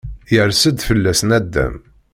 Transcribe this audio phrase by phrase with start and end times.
[0.33, 1.75] Yers-d fella-s naddam.